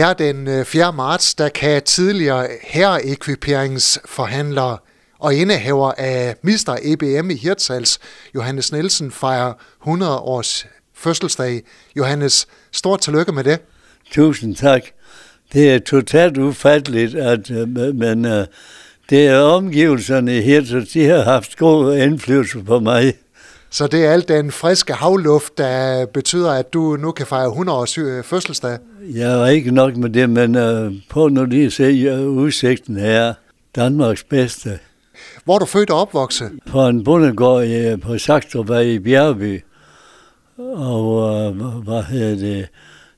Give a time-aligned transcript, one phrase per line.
[0.00, 0.92] Her den øh, 4.
[0.92, 4.78] marts, der kan tidligere herreekviperingsforhandlere
[5.18, 7.98] og indehaver af Mister EBM i Hirtshals,
[8.34, 11.62] Johannes Nielsen, fejre 100 års fødselsdag.
[11.96, 13.58] Johannes, stort tillykke med det.
[14.10, 14.82] Tusind tak.
[15.52, 18.46] Det er totalt ufatteligt, at øh, men, øh,
[19.10, 23.14] det er omgivelserne i Hirtshals, de har haft god indflydelse på mig.
[23.72, 27.78] Så det er alt den friske havluft, der betyder, at du nu kan fejre 100
[27.78, 27.94] års
[28.26, 28.78] fødselsdag?
[29.14, 33.34] Jeg er ikke nok med det, men uh, på nu lige se uh, udsigten her.
[33.76, 34.78] Danmarks bedste.
[35.44, 36.50] Hvor er du født og opvokset?
[36.66, 39.64] På en bondegård i, på Saxtorvej i Bjergby.
[40.58, 42.68] Og uh, hvad hedder det?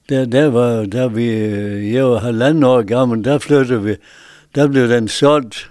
[0.09, 1.29] Der, der var, der vi,
[1.95, 3.97] jeg var halvanden år gammel, der flyttede vi,
[4.55, 5.71] der blev den solgt.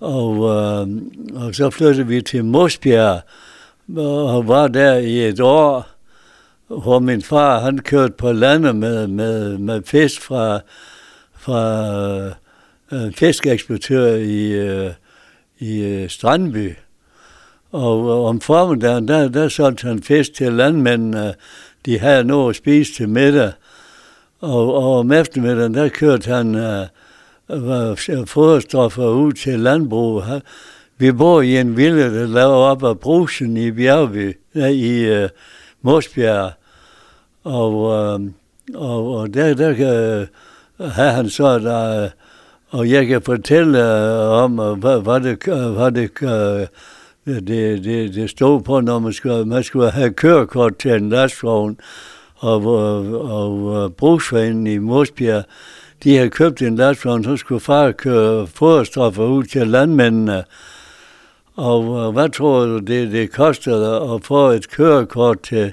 [0.00, 0.88] Og, uh,
[1.44, 3.20] og så flyttede vi til Mosbjerg,
[3.96, 5.88] og var der i et år,
[6.66, 10.60] hvor min far, han kørte på landet med, med, med fisk fra,
[11.38, 12.30] fra
[12.92, 14.90] en fiskeeksportør i, øh,
[15.58, 16.74] i øh, Strandby.
[17.72, 21.34] Og, om formiddagen, der, der solgte han fisk til landmændene.
[21.86, 23.52] De havde noget at spise til middag.
[24.40, 30.22] Og, og om eftermiddagen, der kørte han øh, foderstoffer ud til landbrug.
[31.00, 35.28] Vi bor i en villa, der laver op af brusen i Bjergby, i uh,
[35.82, 36.52] Mosbjerg.
[37.44, 38.20] Og, uh,
[38.74, 40.26] og, og der, der kan øh,
[40.78, 42.08] uh, have han så, der,
[42.70, 46.66] og jeg kan fortælle uh, om, hvad, hvad det, hvad det, uh,
[47.34, 51.80] det, det, det stod på, når man skulle, man skulle have kørekort til en lastvogn,
[52.36, 55.44] og, og, og brugsforeningen i Mosbjerg,
[56.04, 60.44] de havde købt en lastvogn, så skulle far køre foderstoffer ud til landmændene.
[61.60, 65.72] Og hvad tror du, det, det koster at få et kørekort til,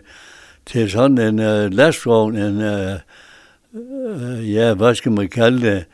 [0.66, 2.96] til sådan en uh, lastvogn, en, uh,
[3.74, 5.86] uh, ja, hvad skal man kalde det?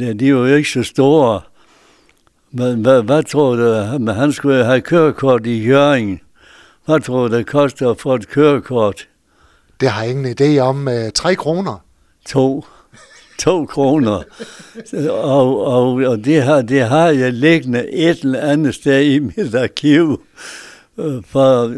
[0.00, 1.40] De, de, er jo ikke så store.
[2.50, 6.20] Men hvad, hvad tror du, men han skulle have kørekort i Jørgen.
[6.84, 9.08] Hvad tror du, det koster at få et kørekort?
[9.80, 10.86] Det har jeg ingen idé om.
[10.86, 11.84] Uh, tre kroner?
[12.26, 12.64] To.
[13.38, 14.22] To kroner.
[15.10, 19.54] og, og, og det, har, det har jeg liggende et eller andet sted i mit
[19.54, 20.22] arkiv.
[20.98, 21.74] Øh, for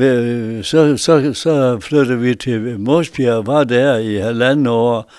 [0.00, 5.12] øh, så, så, så flyttede vi til Mosbjerg og var der i halvanden år.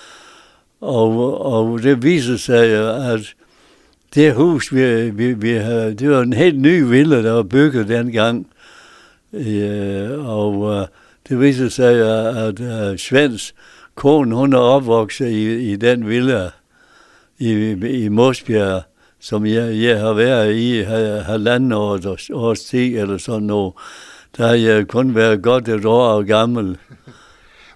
[0.80, 2.64] Og, og det viser sig,
[3.12, 3.34] at
[4.14, 7.88] det hus, vi, vi, vi havde, det var en helt ny villa, der var bygget
[7.88, 8.46] dengang.
[9.32, 10.86] Øh, og øh,
[11.28, 11.94] det viser sig,
[12.46, 13.54] at, at Svends
[13.94, 16.50] kone, hun er opvokset i, i den villa
[17.38, 18.82] i, i Mosbjerg,
[19.20, 20.82] som jeg, jeg har været i
[21.22, 23.72] halvanden års, års tid eller sådan noget.
[24.36, 26.78] Der har jeg kun været godt et år gammel.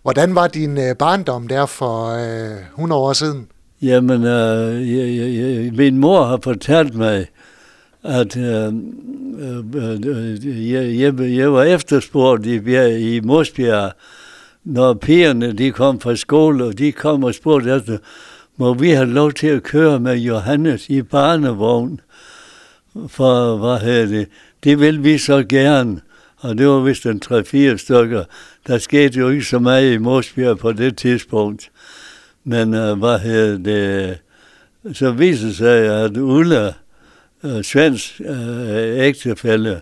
[0.03, 3.49] Hvordan var din barndom der for øh, 100 år siden?
[3.83, 7.27] Jamen, øh, jeg, jeg, min mor har fortalt mig,
[8.05, 8.67] at øh,
[9.75, 12.57] øh, jeg, jeg, jeg var efterspurgt i,
[13.17, 13.93] i Mosbjerg,
[14.69, 17.99] når pigerne de kom fra skole, og de kom og spurgte efter,
[18.57, 22.01] må vi have lov til at køre med Johannes i barnevogn?
[23.09, 24.29] For hvad hedder det?
[24.65, 26.01] Det vil vi så gerne.
[26.37, 28.25] Og det var vist en 3-4 stykker.
[28.67, 31.71] Der skete jo ikke så meget i Mosbjerg på det tidspunkt.
[32.45, 34.19] Men uh, hvad hedder det?
[34.97, 36.73] Så viser sig, at Ulla,
[37.43, 39.81] uh, Svends øh, uh, ægtefælde,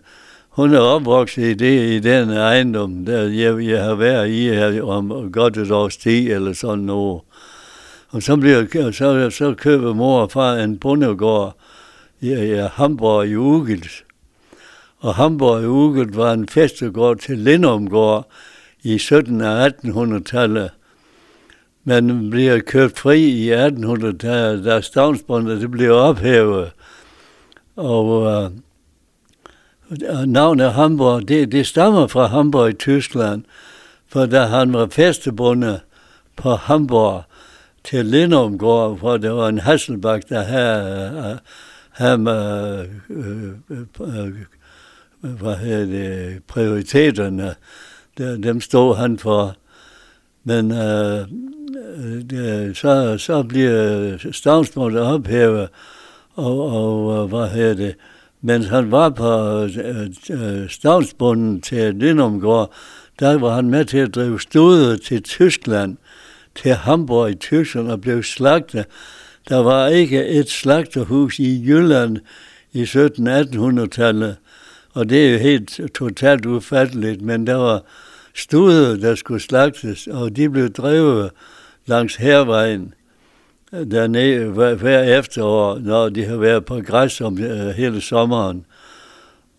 [0.57, 4.83] hun er opvokset i, det, i den ejendom, der jeg, jeg har været i her
[4.83, 7.21] om godt et års tid eller sådan noget.
[8.09, 11.57] Og så, bliver, så, så køber mor og far en bondegård
[12.21, 14.05] i, i Hamburg i Ugelt.
[14.99, 18.27] Og Hamburg i Ugelt var en festegård til Lindumgård
[18.83, 20.71] i 1700- og 1800-tallet.
[21.85, 26.71] Men bliver købt fri i 1800-tallet, da stavnsbåndet det blev ophævet.
[27.77, 28.51] Og uh,
[30.27, 33.45] navnet Hamburg, det, det stammer fra Hamburg i Tyskland,
[34.09, 35.81] for da han var festebundet
[36.37, 37.23] på Hamburg
[37.85, 41.39] til Lindomgård, hvor der var en Hasselbach, der havde,
[41.91, 43.49] havde med, øh,
[44.01, 44.35] øh,
[45.21, 47.55] hvad hedder det, prioriteterne,
[48.19, 49.57] dem stod han for.
[50.45, 51.21] Men øh,
[51.97, 55.69] øh det, så, så bliver stavnsmålet ophævet,
[56.35, 57.95] og, og øh, hvad hedder det,
[58.47, 62.73] mens han var på øh, øh stavnsbunden til Lindomgård,
[63.19, 65.97] der var han med til at drive studer til Tyskland,
[66.55, 68.85] til Hamburg i Tyskland og blev slagtet.
[69.49, 72.19] Der var ikke et slagterhus i Jylland
[72.73, 74.37] i 1700-1800-tallet,
[74.93, 77.83] og det er jo helt totalt ufatteligt, men der var
[78.35, 81.31] studer, der skulle slagtes, og de blev drevet
[81.87, 82.95] langs hervejen
[83.73, 88.67] dernede hver, hver efterår, når de har været på græs om øh, hele sommeren.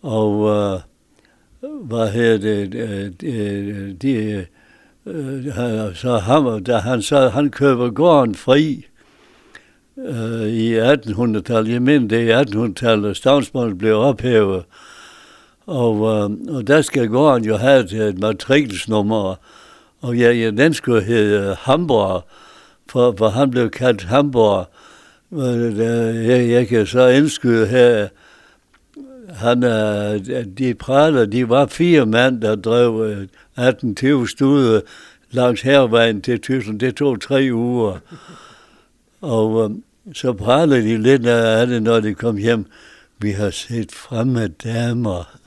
[0.02, 0.80] Og øh,
[1.60, 2.72] hvad her det,
[3.20, 4.46] de, de,
[5.06, 8.86] øh, øh så ham, da han, så, han køber gården fri
[9.98, 11.72] øh, i 1800-tallet.
[11.72, 14.64] Jeg mener, det er 1800-tallet, stavnsmålet blev ophævet.
[15.66, 19.34] Og, øh, og der skal gården jo have et matrikelsnummer,
[20.00, 22.24] og ja, ja, den skulle hedde Hamburg,
[22.88, 24.66] for, for han blev kaldt Hamburg.
[25.32, 28.08] Jeg, jeg kan så indskyde her,
[29.34, 29.62] han,
[30.58, 33.16] de prater, de var fire mand, der drev
[33.58, 34.80] 18-20 studer
[35.30, 36.80] langs hervejen til Tyskland.
[36.80, 37.98] Det tog tre uger.
[39.20, 39.76] Og
[40.14, 42.66] så prater de lidt af det, når de kom hjem.
[43.18, 45.38] Vi har set fremme damer.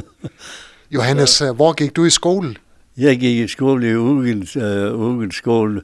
[0.94, 2.54] Johannes, hvor gik du i skole?
[2.96, 5.82] Jeg gik i skole i Ugens, uh, Ugens skole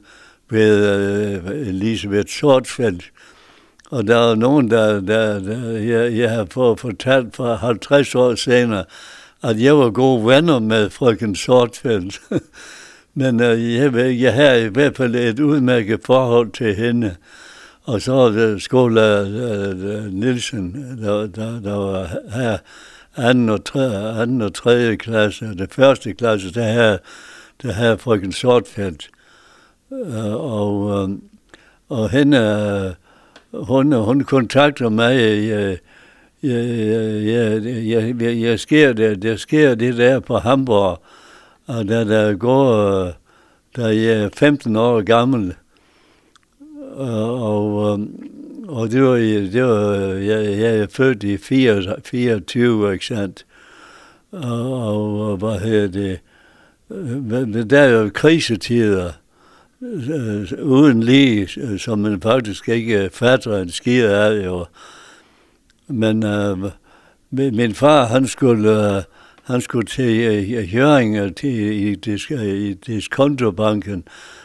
[0.51, 3.11] ved uh, Elisabeth Sortfeldt.
[3.89, 8.35] Og der er nogen, der, der, der jeg, jeg har fået fortalt for 50 år
[8.35, 8.83] senere,
[9.43, 12.21] at jeg var gode venner med frøken Sortfeldt.
[13.13, 17.15] Men uh, jeg, jeg har i hvert fald et udmærket forhold til hende.
[17.83, 22.57] Og så var det skolelærer uh, øh, Nielsen, der, der, der var her
[23.17, 26.97] anden og, tredje, anden og tredje klasse, og det første klasse, der her,
[27.61, 29.09] der her frøken Sortfeldt.
[29.93, 31.17] Øh, og, øh,
[31.89, 35.77] og hende, øh, hun, hun kontakter mig, jeg,
[36.43, 36.65] jeg,
[37.25, 41.01] jeg, jeg, jeg, jeg sker det, der sker det der på Hamburg,
[41.65, 43.03] og da der går,
[43.77, 45.53] da jeg er 15 år gammel,
[46.95, 47.99] og,
[48.67, 53.45] og det var, det var jeg, jeg er født i 24, ikke sandt?
[54.31, 56.19] Og, og hvad hedder det?
[57.21, 59.11] Men der er jo krisetider,
[59.81, 64.65] øh, uden lige, øh, som man faktisk ikke øh, fatter en skid af, jo.
[65.87, 66.57] Men øh,
[67.31, 69.03] min far, han skulle, Øh,
[69.43, 74.03] han skulle til øh, uh, Jøring til, i, disk, i diskontobanken,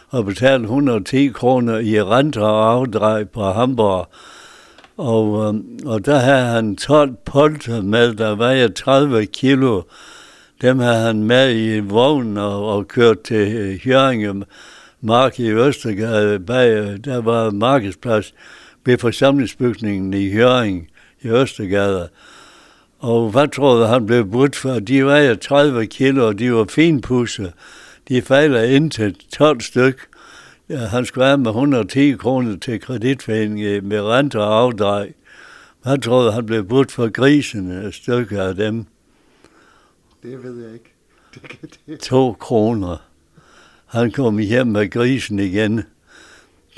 [0.08, 4.08] og betale 110 kroner i renter og afdrag på Hamburg.
[4.96, 9.82] Og, øhm, og der havde han 12 polter med, der vejede 30 kilo.
[10.62, 14.44] Dem havde han med i vognen og, og kørt til Hjørringe
[15.00, 16.40] Mark i Østergade.
[16.40, 18.34] Bag, der var markedsplads
[18.84, 20.88] ved forsamlingsbygningen i Hjørring
[21.22, 22.08] i Østergade.
[22.98, 24.78] Og hvad troede han blev brudt for?
[24.78, 27.52] De vejede 30 kilo, og de var finpudset
[28.08, 30.08] de fejler ind til 12 styk.
[30.68, 35.14] Ja, han skulle have med 110 kroner til kreditforeningen med rente og afdrag.
[35.84, 38.86] Han troede, han blev budt for grisen et stykke af dem.
[40.22, 40.92] Det ved jeg ikke.
[41.34, 42.00] Det, det.
[42.00, 42.96] To kroner.
[43.86, 45.82] Han kom hjem med grisen igen.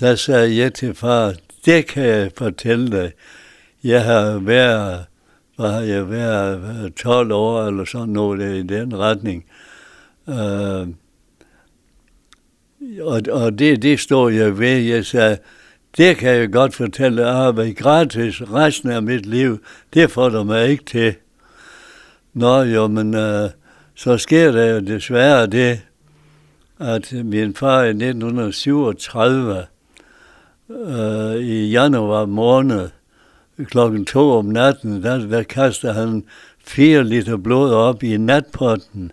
[0.01, 1.35] Der sagde jeg til far,
[1.65, 3.13] det kan jeg fortælle dig.
[3.85, 5.05] Jeg har været,
[5.57, 9.45] hvad har jeg været, 12 år eller sådan noget i den retning.
[10.27, 10.89] Uh,
[13.01, 14.79] og, og det, det står jeg ved.
[14.79, 15.39] Jeg sagde,
[15.97, 19.59] det kan jeg godt fortælle, at arbejde gratis resten af mit liv,
[19.95, 21.15] det får du mig ikke til.
[22.35, 23.51] Nå jo, men uh,
[23.95, 25.81] så sker der jo desværre det,
[26.79, 29.67] at min far i 1937
[30.71, 32.89] øh, i januar måned
[33.65, 36.25] klokken to om natten, der, der kaster han
[36.67, 39.13] fire liter blod op i natpotten.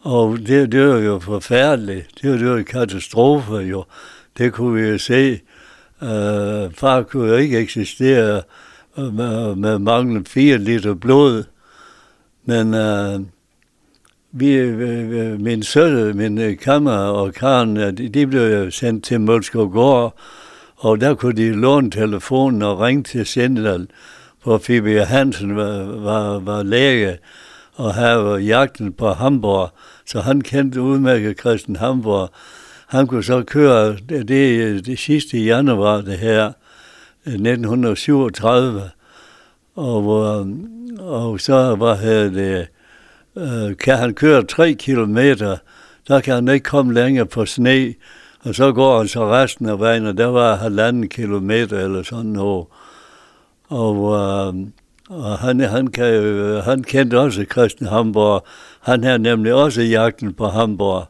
[0.00, 2.08] Og det, det var jo forfærdeligt.
[2.22, 3.84] Det var, det var en katastrofe jo.
[4.38, 5.40] Det kunne vi jo se.
[6.02, 8.42] Øh, far kunne jo ikke eksistere
[8.98, 11.44] øh, med, med manglen fire liter blod.
[12.44, 13.20] Men øh,
[14.32, 19.20] vi, øh, øh, øh, min søn, min kammer og Karen, de, de blev sendt til
[19.20, 20.14] Mølskov Gård,
[20.76, 23.86] og der kunne de låne telefonen og ringe til Sindal,
[24.42, 27.18] hvor Phoebe Hansen var, var, var læge
[27.74, 29.70] og have jagten på Hamburg.
[30.06, 32.30] Så han kendte udmærket Christian Hamburg.
[32.86, 36.52] Han kunne så køre det, det, det sidste i januar, det her,
[37.26, 38.82] 1937.
[39.76, 40.06] Og,
[40.98, 42.68] og så var det,
[43.36, 45.56] øh, kan han køre 3 kilometer,
[46.08, 47.94] der kan han ikke komme længere på sne,
[48.44, 52.26] og så går han så resten af vejen, og der var halvanden kilometer eller sådan
[52.26, 52.66] noget.
[53.68, 54.54] Og, øh,
[55.08, 56.24] og han, han, kan,
[56.64, 58.46] han kendte også Christian Hamburg.
[58.80, 61.06] Han havde nemlig også jagten på Hamburg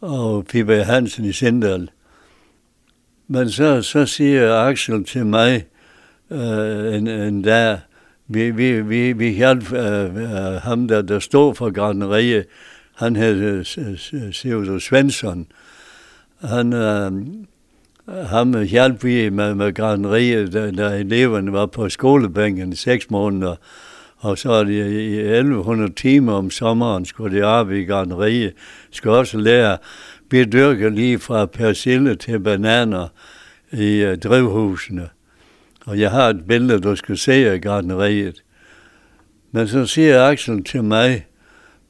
[0.00, 1.90] og Pibe Hansen i Sindal.
[3.28, 5.66] Men så, så siger Axel til mig
[6.30, 7.78] øh, en, en dag,
[8.28, 12.44] vi, vi, vi, vi hjalp øh, øh ham, der, der stod for gardneriet,
[12.96, 15.46] han hed øh, Sigurd Svensson,
[16.40, 17.12] han, øh,
[18.08, 23.56] ham hjalp vi med, med gardneriet, da, da eleverne var på skolebænken i seks måneder.
[24.18, 28.52] Og så er det i 1100 timer om sommeren, skulle de arbejde i gardneriet.
[28.90, 29.78] Skulle også lære,
[30.30, 33.08] vi dyrker lige fra persille til bananer
[33.72, 35.08] i uh, drivhusene.
[35.86, 38.42] Og jeg har et billede, du skal se af gardneriet.
[39.52, 41.26] Men så siger Axel til mig,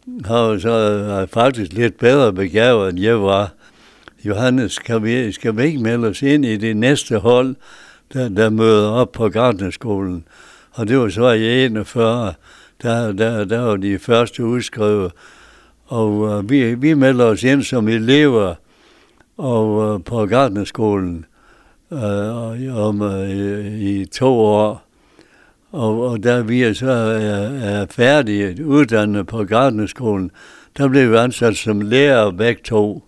[0.06, 3.52] han så er faktisk lidt bedre begavet, end jeg var.
[4.25, 7.54] Johannes, skal vi, skal vi ikke melde os ind i det næste hold,
[8.12, 10.25] der, der møder op på Gardnerskolen?
[10.72, 12.34] Og det var så i 41,
[12.82, 15.12] der, der, der var de første udskrevet.
[15.87, 18.54] Og uh, vi, vi melder os ind som elever
[19.37, 21.25] og, uh, på Gardnerskolen
[21.92, 24.88] øh, om, øh, i, to år.
[25.72, 30.30] Og, og da vi så er, er færdige uddannet på Gardnerskolen,
[30.76, 33.04] der blev vi ansat som lærer begge to.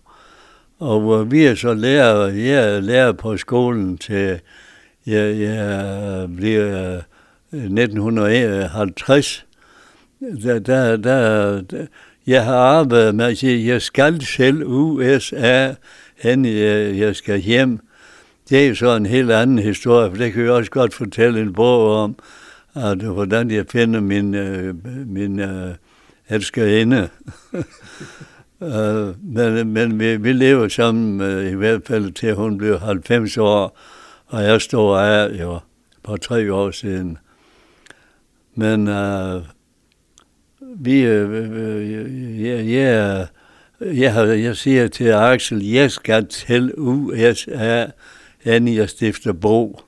[0.78, 4.40] Og øh, vi er så lærer, jeg er lærer på skolen til,
[5.06, 7.00] jeg, jeg bliver
[7.52, 9.46] 1950.
[10.42, 11.86] Der, der, der, der,
[12.26, 15.74] jeg har arbejdet med at sige, jeg skal selv USA,
[16.22, 17.80] hen jeg, jeg skal hjem.
[18.48, 21.40] Det er jo så en helt anden historie, for det kan jeg også godt fortælle
[21.40, 22.16] en bog om,
[22.74, 24.74] at hvordan jeg finder min, øh,
[25.06, 25.70] min uh,
[26.28, 27.08] elskerinde.
[28.60, 33.38] uh, men men vi, vi lever sammen uh, i hvert fald til hun blev 90
[33.38, 33.78] år,
[34.26, 35.58] og jeg står af jo
[36.02, 37.18] på tre år siden.
[38.54, 39.42] Men uh,
[40.60, 43.26] vi, uh, jeg, jeg,
[43.80, 47.86] jeg, jeg siger til Axel, jeg skal til USA,
[48.44, 49.80] an i at stifte bo.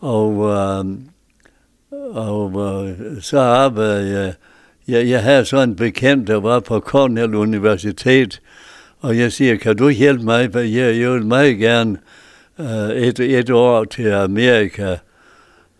[0.00, 0.84] Og, øh,
[2.12, 2.52] og
[2.86, 4.34] øh, så arbejdede jeg,
[4.88, 8.40] jeg, jeg havde sådan en bekendt, der var på Cornell Universitet,
[9.00, 10.54] og jeg siger, kan du hjælpe mig?
[10.54, 11.98] Jeg, jeg vil meget gerne
[12.58, 14.96] øh, et, et år til Amerika.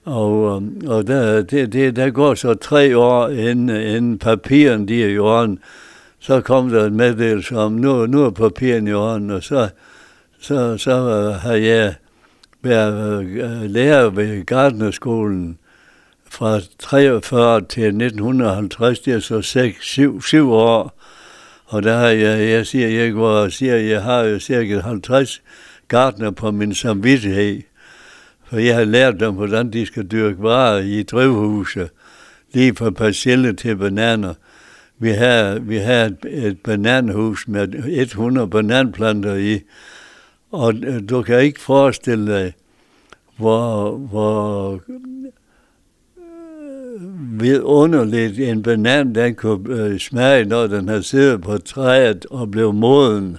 [0.05, 5.05] Og, øh, og der, det, det, der går så tre år, inden, inden papiren de
[5.05, 5.59] er i orden.
[6.19, 9.69] Så kom der en meddelelse om, nu, nu er papiren i orden, og så,
[10.45, 11.95] så, så øh, har jeg
[12.63, 15.59] været øh, lærer ved Gardnerskolen
[16.31, 21.01] fra 43 til 1950, det er så 6, 7, 7 år.
[21.65, 25.43] Og der har jeg, jeg siger, jeg går og siger, jeg har jo cirka 50
[25.89, 27.63] gardner på min samvittighed.
[28.47, 31.89] For jeg har lært dem, hvordan de skal dyrke varer i drivhuse,
[32.55, 34.35] lige fra persille til bananer.
[34.99, 39.61] Vi har, vi har et, et bananhus med 100 bananplanter i,
[40.54, 42.54] og øh, du kan ikke forestille dig,
[43.37, 44.80] hvor, hvor øh,
[47.40, 52.73] vidunderligt en banan den kunne øh, smage, når den har siddet på træet og blev
[52.73, 53.38] moden.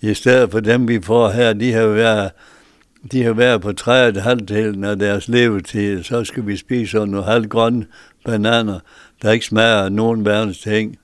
[0.00, 2.30] I stedet for dem, vi får her, de har været
[3.12, 7.86] de har været på træet halvdelen af deres levetid, så skal vi spise nogle halvgrønne
[8.24, 8.80] bananer,
[9.22, 10.98] der ikke smager af nogen verdens ting.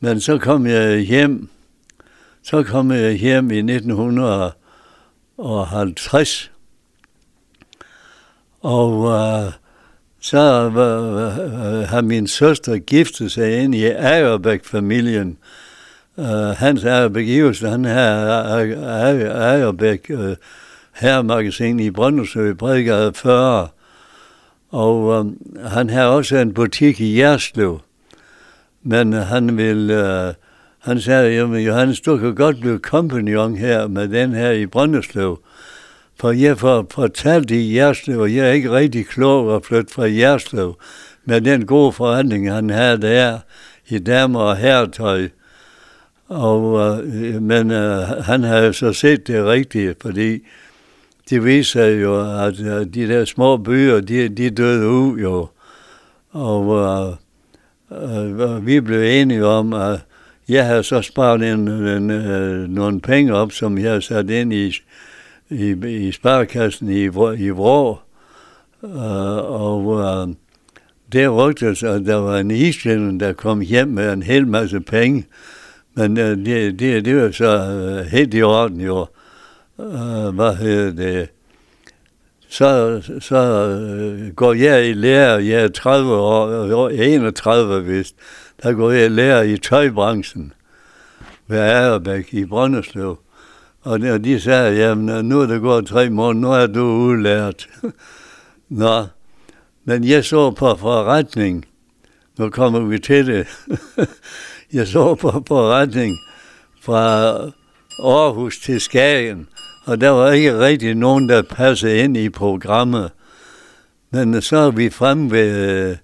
[0.00, 1.48] Men så kom jeg hjem,
[2.42, 6.50] så kom jeg hjem i 1950,
[8.60, 9.52] og uh,
[10.20, 10.72] så uh,
[11.88, 15.38] har min søster giftet sig ind i Agerbæk-familien,
[16.16, 18.24] Uh, øh, Hans Ejerbæk Iversen, han har
[19.34, 20.32] Ejerbæk uh,
[20.94, 23.68] herremagasin i Brøndersø, Bredegade 40.
[24.70, 27.80] Og um, han har også en butik i Jerslev.
[28.82, 30.34] Men han vil, uh,
[30.80, 35.40] han sagde, jamen Johannes, du kan godt blive kompagnon her med den her i Brønderslev.
[36.20, 40.10] For jeg får fortalt i Jerslev, og jeg er ikke rigtig klog at flytte fra
[40.10, 40.76] Jerslev
[41.24, 43.38] med den gode forhandling, han havde der
[43.88, 45.28] i damer og herretøj
[46.30, 50.38] og, øh, men øh, han har jo så set det rigtige, fordi
[51.30, 55.48] det viser jo, at øh, de der små byer, de, de døde ud jo.
[56.30, 56.78] Og
[57.90, 60.00] øh, øh, vi blev enige om, at
[60.50, 64.30] jeg havde så sparet en, en, en, øh, nogle penge op, som jeg havde sat
[64.30, 64.74] ind i,
[65.50, 65.70] i,
[66.06, 67.04] i sparekassen i,
[67.38, 67.98] i Vrå.
[68.82, 68.92] Uh,
[69.60, 70.34] og øh, uh,
[71.12, 75.26] det rygtes, at der var en islænder, der kom hjem med en hel masse penge,
[75.94, 79.06] men uh, det, det, det var så uh, helt i orden jo.
[79.76, 81.28] Uh, hvad hedder det?
[82.48, 83.68] Så, så
[84.28, 88.14] uh, går jeg i lære, jeg er 30 år, 31 vist,
[88.62, 90.52] der går jeg i i tøjbranchen
[91.46, 93.18] ved Agerbæk i Brønderslev.
[93.82, 97.68] Og de, de sagde, jamen nu er det gået tre måneder, nu er du udlært.
[98.68, 99.06] Nå,
[99.84, 101.64] men jeg så på forretning,
[102.38, 103.46] nu kommer vi til det,
[104.72, 106.16] jeg så på, forretning
[106.82, 107.30] fra
[107.98, 109.48] Aarhus til Skagen,
[109.86, 113.10] og der var ikke rigtig nogen, der passede ind i programmet.
[114.10, 115.96] Men så er vi frem ved øh,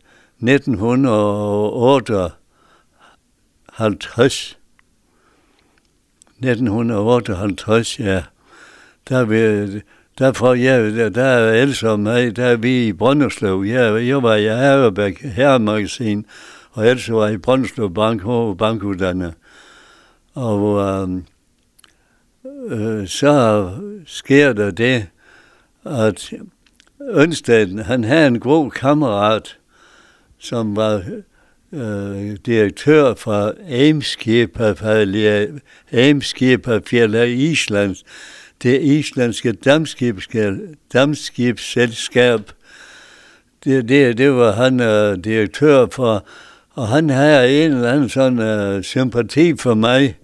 [3.78, 4.56] 1958.
[6.38, 8.23] 1958, ja.
[9.09, 9.83] Der, vi,
[10.18, 13.64] der, får jeg, der, der er Else og mig, der er vi i Brønderslev.
[13.66, 16.26] Jeg, jeg var i Herrebæk Herremagasin,
[16.71, 18.23] og Else var i Brønderslev Bank,
[18.59, 19.35] bankuddannet.
[20.35, 21.23] Og øh,
[22.68, 23.71] øh, så
[24.06, 25.06] sker der det,
[25.85, 26.33] at
[27.00, 29.59] Ønstaden, han havde en god kammerat,
[30.38, 31.04] som var
[31.73, 33.54] øh, direktør for
[35.92, 37.96] Eimskipafjellet Island,
[38.62, 39.52] det islandske
[40.92, 42.40] dammskibsselskab.
[43.64, 46.26] Det, det, det var han øh, direktør for,
[46.70, 50.16] og han havde en eller anden sådan øh, sympati for mig.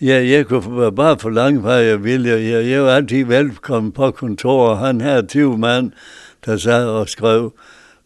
[0.00, 2.28] Ja, jeg kunne bare for langt, hvad jeg ville.
[2.28, 4.78] Jeg, jeg var altid velkommen på kontoret.
[4.78, 5.92] Han havde 20 mand,
[6.46, 7.52] der sad og skrev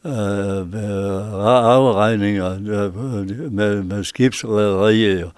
[0.07, 5.31] Øh, øh, afregninger øh, med, med skibsrederier.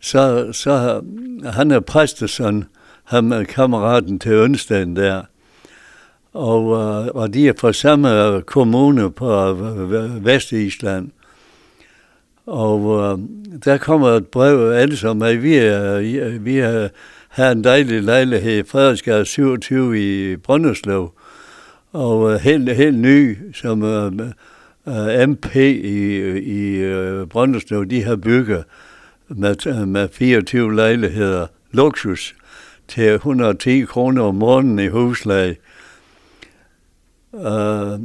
[0.00, 1.02] Så, så
[1.44, 2.64] han er præstesøn,
[3.04, 5.22] ham er kammeraten til Ønsten der.
[6.32, 9.52] Og, øh, og de er fra samme kommune på
[10.20, 11.10] Vestisland.
[12.46, 13.18] Og øh,
[13.64, 16.88] der kommer et brev, alle som er, vi er, vi er,
[17.28, 21.12] har en dejlig lejlighed i Frederiksgade 27 i Brønderslev
[21.92, 24.12] og øh, helt, helt ny, som øh,
[24.86, 28.64] øh, uh, MP i, i uh, Brønderslev, de har bygget
[29.28, 32.34] med, med 24 lejligheder, luksus,
[32.88, 35.56] til 110 kroner om måneden i husleje.
[37.32, 38.00] Uh,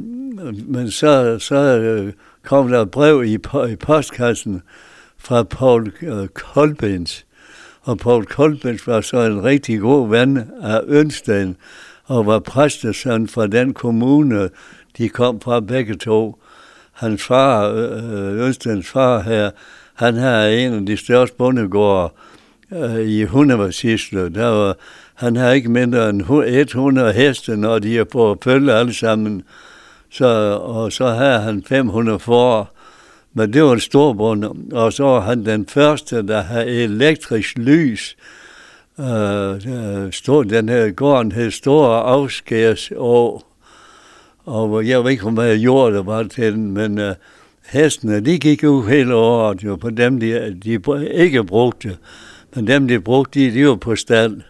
[0.68, 2.12] men så, så
[2.42, 3.34] kom der et brev i,
[3.72, 4.62] i postkassen
[5.18, 5.92] fra Paul
[6.34, 7.26] Kolbens,
[7.82, 11.56] og Paul Kolbens var så en rigtig god ven af Ønsten,
[12.04, 14.50] og var præstesøn fra den kommune,
[14.98, 16.38] de kom fra begge to.
[16.92, 19.50] Hans far, øh, øh, Østens far her,
[19.94, 22.12] han havde en af de største bondegårde
[22.72, 24.34] øh, i Hundevarsisle.
[24.34, 24.76] Der var,
[25.14, 29.42] han har ikke mindre end 100 heste, når de er på at følge alle sammen.
[30.10, 30.26] Så,
[30.62, 32.70] og så har han 500 får.
[33.34, 34.50] Men det var en stor bonde.
[34.72, 38.16] Og så var han den første, der havde elektrisk lys
[39.00, 43.44] Øh, øh, stod, den her gården hed Store Afskærs og,
[44.44, 47.14] og jeg ved ikke, hvor øh, meget jord der var til den, men øh,
[47.66, 50.80] hestene, de gik jo hele året jo på dem, de, de
[51.14, 51.96] ikke brugte.
[52.54, 54.40] Men dem, de brugte, de, de var på stand.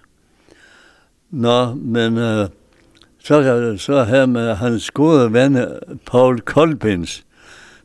[1.31, 2.49] Nå, men øh,
[3.19, 5.59] så, så her med hans gode ven,
[6.07, 7.25] Paul Kolbins,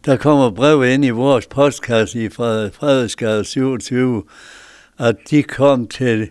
[0.05, 4.23] der kommer brev ind i vores postkasse i Frederiksgade 27,
[4.97, 6.29] at de kom til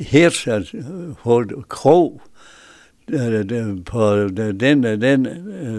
[0.00, 0.82] Hirtshals øh,
[1.68, 2.22] krog
[3.10, 5.28] øh, øh, på den, den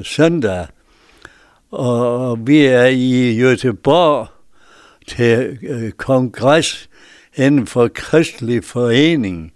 [0.03, 0.67] søndag.
[1.71, 4.27] Og vi er i Göteborg
[5.07, 5.57] til
[5.97, 6.89] kongres
[7.35, 9.51] inden for kristelig forening.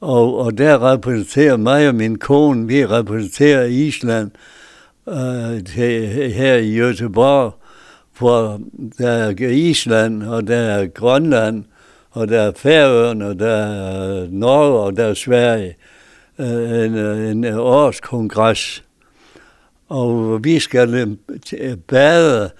[0.00, 4.30] Og, og der repræsenterer mig og min kone, vi repræsenterer Island
[5.08, 7.54] øh, til, her i Göteborg,
[8.18, 8.60] hvor
[8.98, 11.64] der er Island og der er Grønland,
[12.18, 15.76] og der er Færøerne, og der er Norge, og der er Sverige.
[16.38, 18.84] Øh, en, en årskongres.
[19.88, 21.08] Og vi skal øh,
[21.58, 22.50] øh, bade,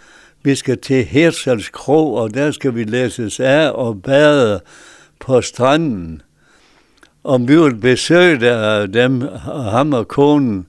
[0.43, 4.61] vi skal til Hirtshals Kro, og der skal vi læses af og bade
[5.21, 6.23] på stranden.
[7.25, 9.23] Og vi vil besøge dem,
[9.71, 10.67] ham og konen.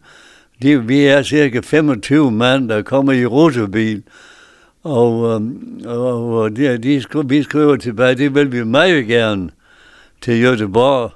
[0.61, 4.03] De, vi er cirka 25 mand, der kommer i rutebil
[4.83, 9.49] og, øhm, og, og de, de skri, vi skriver tilbage, det vil vi meget gerne
[10.21, 11.11] til Göteborg,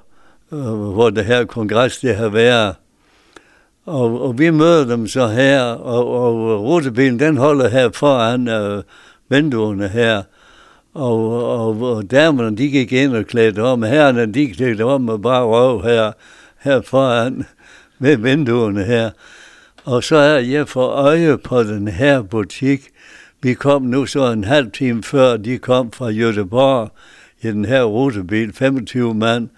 [0.52, 2.74] øh, hvor det her kongres det har været.
[3.86, 8.82] Og, og vi møder dem så her, og, og rutebilen den holder her foran øh,
[9.28, 10.22] vinduerne her.
[10.94, 13.82] Og, og, og damerne, de gik ind og klædte om.
[13.82, 16.12] Herrerne, de klædte om og bare røv her,
[16.60, 17.44] her foran
[17.98, 19.10] ved vinduerne her.
[19.84, 22.93] Og så er jeg for øje på den her butik,
[23.44, 26.90] vi kom nu så en halv time før, de kom fra Göteborg
[27.40, 29.48] i den her rutebil, 25 mand,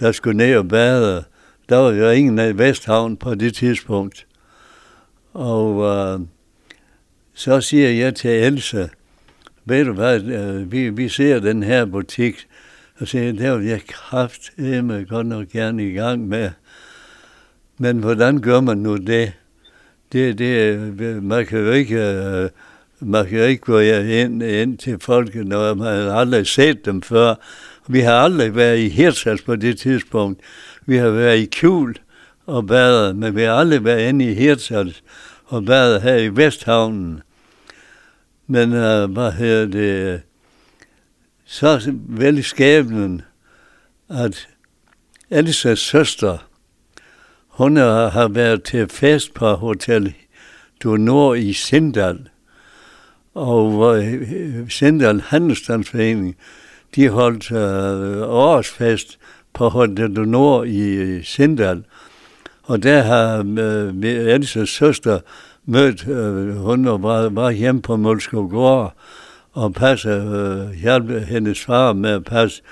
[0.00, 1.24] der skulle ned og bade.
[1.68, 4.26] Der var jo ingen i Vesthavn på det tidspunkt.
[5.32, 6.26] Og uh,
[7.34, 8.90] så siger jeg til Else,
[9.64, 12.46] ved du hvad, øh, vi, vi ser den her butik,
[12.98, 16.50] og siger, det vil jeg kraftedeme godt nok gerne i gang med.
[17.78, 19.32] Men hvordan gør man nu det?
[20.12, 22.50] Det, det øh, man kan jo ikke uh,
[23.00, 27.34] man kan ikke gå ind, ind til folk, når man har aldrig set dem før,
[27.88, 30.40] Vi har aldrig været i Hirtshals på det tidspunkt.
[30.86, 31.94] Vi har været i Kjul
[32.46, 35.02] og badet, men vi har aldrig været inde i Hirtshals
[35.44, 37.22] og badet her i Vesthavnen.
[38.46, 40.22] Men uh, hvad hedder det?
[41.44, 43.22] Så vældig skæbnen,
[44.08, 44.48] at
[45.30, 46.38] Elisas søster,
[47.48, 50.14] hun har været til fest på Hotel
[50.82, 52.28] Du Nord i Sindal.
[53.34, 56.36] Og hvor øh, Sindal Handelsstandsforening,
[56.94, 59.18] de holdt øh, årsfest
[59.52, 61.84] på Hotel Du Nord i øh, Sindal.
[62.62, 65.18] Og der har øh, uh, Elisas søster
[65.66, 68.94] mødt, øh, hun var, var hjemme på Målskov Gård
[69.52, 72.62] og passe, øh, hjalp hendes far med at passe.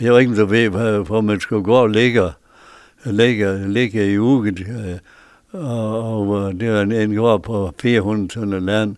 [0.00, 0.68] Jeg ved ikke, om du ved,
[1.04, 2.30] hvor man skal gå og ligge,
[3.04, 4.60] ligge, ligge i uget.
[4.60, 4.98] Øh,
[5.62, 8.96] og, og øh, det var en, en gård på 400 tønder land.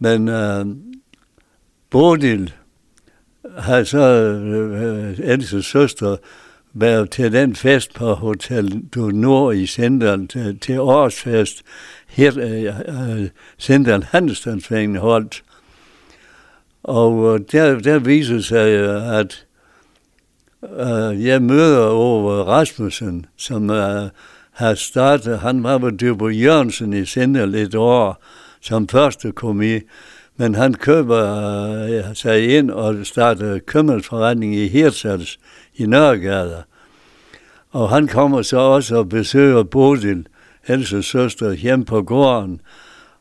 [0.00, 0.66] Men øh,
[1.90, 2.54] Bodil
[3.58, 6.16] har så øh, øh Elses søster
[6.72, 11.62] været til den fest på Hotel Du Nord i Sindal til, til årsfest.
[12.08, 15.42] Her øh, øh, Sindal Sendal holdt.
[16.82, 18.68] Og øh, der, der viser sig,
[19.18, 19.46] at
[20.62, 24.08] øh, jeg møder over Rasmussen, som øh,
[24.52, 28.22] har startet, han var ved Dyrbo Jørgensen i Sindal et år,
[28.60, 29.80] som første komi,
[30.36, 31.22] men han køber
[32.08, 35.38] uh, sig ind og starter købmandsforretning i Hirtshals
[35.74, 36.62] i Nørregade.
[37.70, 40.26] Og han kommer så også og besøger Bodil,
[40.66, 42.60] Elses søster, hjem på gården.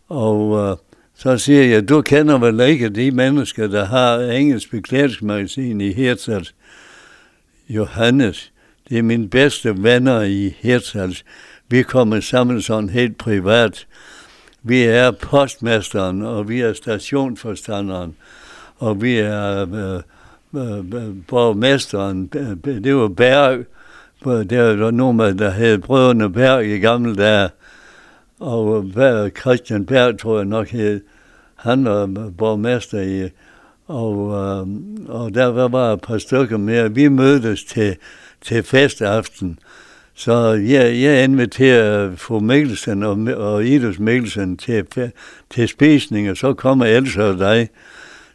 [0.09, 0.77] Og øh,
[1.15, 6.55] så siger jeg, du kender vel ikke de mennesker, der har engelsk beklædningsmagasin i Hirtshals?
[7.69, 8.51] Johannes,
[8.89, 11.23] det er mine bedste venner i Hirtshals.
[11.69, 13.87] Vi kommer sammen sådan helt privat.
[14.63, 18.15] Vi er postmesteren, og vi er stationforstanderen,
[18.77, 20.01] og vi er øh,
[20.55, 22.27] øh, øh, borgmesteren.
[22.63, 23.65] Det var Berg.
[24.23, 27.49] Der var nogen, der hed Brødrene Berg i gamle dage.
[28.39, 31.01] Og Berg, Christian Berg, tror jeg nok hed.
[31.55, 33.29] Han var borgmester i
[33.89, 34.67] og, øh,
[35.07, 36.93] og der var bare et par stykker mere.
[36.93, 37.95] Vi mødtes til,
[38.41, 39.59] til festaften.
[40.19, 44.85] Så jeg, jeg inviterer fru Mikkelsen og, og Idus Mikkelsen til,
[45.49, 47.69] til spisning, og så kommer Elsa og dig.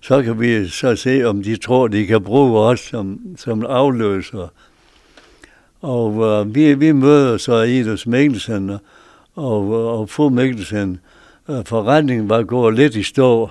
[0.00, 4.48] Så kan vi så se, om de tror, de kan bruge os som, som afløser.
[5.80, 8.80] Og uh, vi, vi møder så Idus Mikkelsen og,
[9.34, 11.00] og, og fru Mikkelsen.
[11.48, 13.50] Øh, forretningen var gået lidt i stå.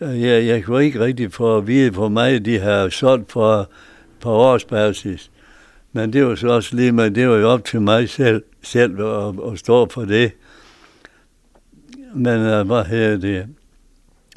[0.00, 3.68] Øh, jeg, jeg kunne ikke rigtig få at vide, hvor meget de har solgt for,
[4.20, 5.30] på årsbasis.
[5.96, 9.00] Men det var så også lige med, det var jo op til mig selv, selv
[9.00, 10.32] at, at stå for det.
[12.14, 13.46] Men uh, hvad hedder det?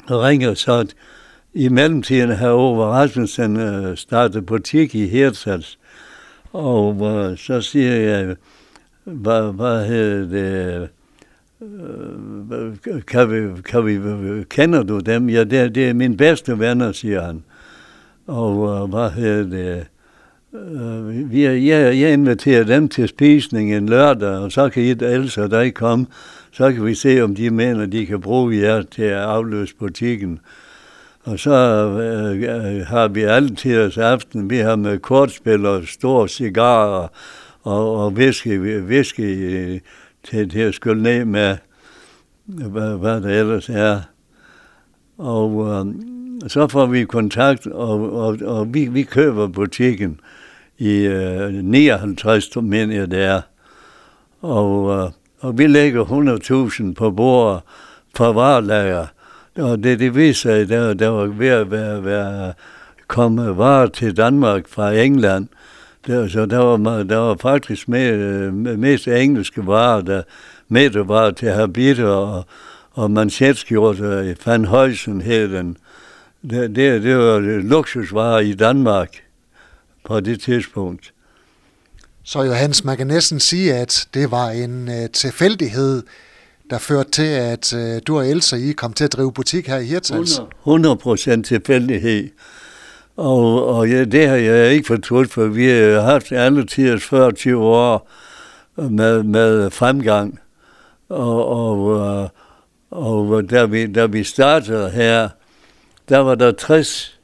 [0.08, 0.94] Jeg ringer så, at
[1.54, 5.78] i mellemtiden her over Rasmussen øh, uh, startede butik i Hirtshals.
[6.52, 8.36] Og uh, så siger jeg,
[9.04, 10.88] hvad, hvad hedder det?
[11.60, 15.28] Uh, kan vi, kan vi, kender du dem?
[15.28, 17.44] Ja, det, det er mine bedste venner, siger han.
[18.26, 19.86] Og uh, hvad hedder det?
[20.52, 25.38] Uh, vi, jeg, jeg inviterer dem til spisning en lørdag, og så kan I ellers
[25.38, 26.06] og dig komme.
[26.50, 30.40] Så kan vi se, om de mener, de kan bruge jer til at afløse butikken.
[31.24, 31.50] Og så
[31.86, 34.50] uh, har vi altid os aften.
[34.50, 37.08] Vi har med kortspil og store cigarer
[37.62, 39.82] og, og whisky, whisky
[40.22, 41.56] til, til at skylle ned med,
[42.46, 44.00] hvad, hvad der ellers er.
[45.18, 45.86] Og uh,
[46.46, 50.20] så får vi kontakt, og, og, og vi, vi køber butikken
[50.78, 53.40] i øh, 59, mener jeg det er.
[54.40, 56.04] Og, øh, og vi lægger
[56.90, 57.62] 100.000 på bordet
[58.16, 59.06] fra varelager.
[59.56, 62.52] Og det, det viser sig, der, der var ved at være, være
[63.08, 65.48] komme varer til Danmark fra England.
[66.06, 70.22] Der, så der var, der var faktisk med, øh, mest engelske varer, der
[70.68, 72.44] med var til habiter og,
[72.92, 75.76] og manchettskjorter, Van Højsen hed den.
[76.42, 79.22] Det, det, det var luksusvarer i Danmark
[80.04, 81.12] på det tidspunkt.
[82.24, 86.02] Så Johannes, man kan næsten sige, at det var en uh, tilfældighed,
[86.70, 89.78] der førte til, at uh, du og Elsa I kom til at drive butik her
[89.78, 90.40] i Hirtshals.
[90.60, 92.28] 100 procent tilfældighed.
[93.16, 97.56] Og, og ja, det har jeg ikke fortrudt, for vi har haft alle tiders 40
[97.56, 98.10] år
[98.76, 100.40] med, med fremgang.
[101.08, 102.28] Og, og, øh,
[102.90, 105.28] og, og da, vi, da vi startede her,
[106.08, 107.18] der var der 60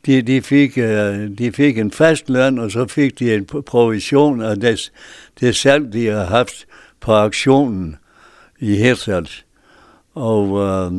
[0.07, 4.43] de, de, fik, øh, de fik en fast løn, og så fik de en provision
[4.43, 4.93] af det,
[5.41, 6.67] det salg, de har haft
[7.01, 7.97] på aktionen
[8.59, 9.45] i Hirtshals.
[10.15, 10.93] Og øh,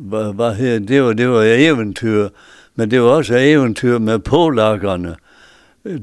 [0.00, 2.28] hvad, hvad her, det, var, det var eventyr,
[2.74, 5.16] men det var også eventyr med polakkerne.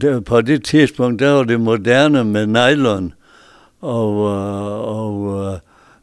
[0.01, 3.11] Der, på det tidspunkt, der var det moderne med nylon, øh,
[3.81, 5.59] og, øh, og, øh,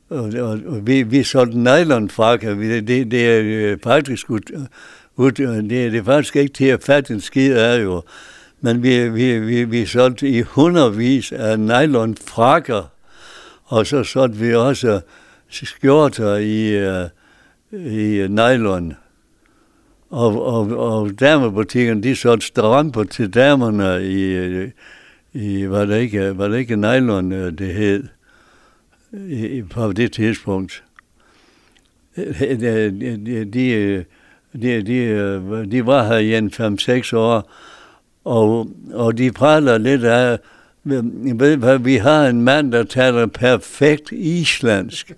[0.08, 2.54] og, og og vi, vi solgte nylonfrakker.
[2.54, 4.68] Det, det, er øh, faktisk ud,
[5.16, 5.46] ud, det,
[5.84, 8.02] er, det er faktisk ikke til at fatte en skid af jo.
[8.60, 12.82] Men vi, vi, vi, vi solgte i hundredvis af nylonfrakker,
[13.64, 15.00] og så solgte vi også
[15.52, 16.76] skjorter i,
[17.72, 18.94] i nylon.
[20.10, 24.36] Og, og, og damebutikken, de solgte stramper til damerne i,
[25.34, 28.04] i var, det ikke, var det ikke nylon, det hed,
[29.28, 30.82] i, på det tidspunkt.
[32.16, 32.24] De,
[32.60, 34.04] de, de,
[34.62, 36.52] de, de, var her i en
[37.10, 37.50] 5-6 år,
[38.24, 40.38] og, og de praler lidt af,
[40.84, 45.12] ved hvad, vi har en mand, der taler perfekt islandsk.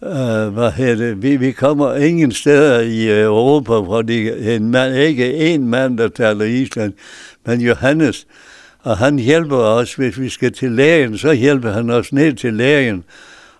[0.00, 0.08] Uh,
[0.48, 1.22] hvad hedder det?
[1.22, 6.08] Vi, vi kommer ingen steder i Europa, hvor de, en mand, ikke en mand, der
[6.08, 6.98] taler islandsk,
[7.46, 8.26] men Johannes,
[8.78, 12.54] og han hjælper os, hvis vi skal til lægen, så hjælper han os ned til
[12.54, 13.04] lægen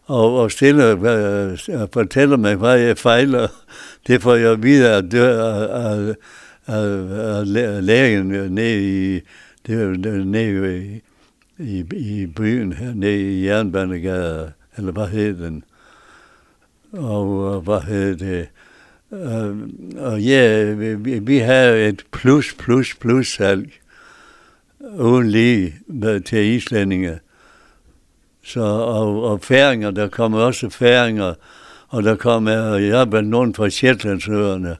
[0.08, 3.48] og, og stiller øh, og fortæller mig, hvad jeg fejler.
[4.06, 6.14] Det får jeg videre at, af,
[6.66, 9.20] af, af lægen nede i,
[9.66, 11.00] det nede i,
[11.58, 15.64] i, i byen her, nede i Jernbanegade, eller hvad hed den?
[16.92, 18.48] Og hvad hed det?
[19.10, 19.56] Og,
[19.96, 23.70] og ja, vi, vi har et plus, plus, plus salg
[24.96, 27.18] uden lige med, til islændinge.
[28.44, 31.34] Så, og, og færinger, der kom også færinger,
[31.88, 34.76] og der kom øh, jeg blandt nogen fra Shetlandsøerne.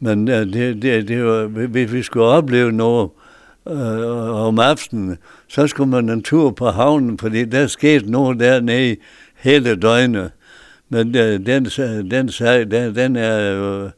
[0.00, 3.10] Men øh, det, det, det var, hvis vi skulle opleve noget
[3.68, 8.96] øh, om aftenen, så skulle man en tur på havnen, fordi der skete noget dernede
[9.36, 10.30] hele døgnet.
[10.88, 11.64] Men øh, den,
[12.10, 13.90] den, sag, den, den, er jo,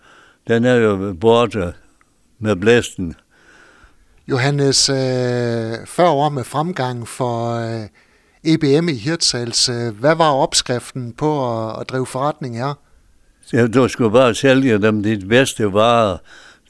[0.49, 1.73] den er jo borte
[2.39, 3.15] med blæsten.
[4.31, 4.97] Johannes, øh,
[5.87, 7.87] 40 år med fremgang for øh,
[8.45, 9.69] EBM i Hirtshals.
[9.69, 12.75] Øh, hvad var opskriften på at, at drive forretning her?
[13.53, 16.17] Ja, du skulle bare sælge dem de bedste varer,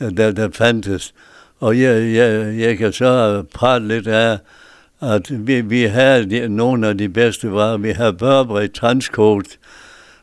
[0.00, 1.14] der, der fandtes.
[1.60, 4.38] Og jeg, jeg, jeg kan så prate lidt af,
[5.00, 7.76] at vi, vi havde de, nogle af de bedste varer.
[7.76, 9.58] Vi har Burberry Transcoat,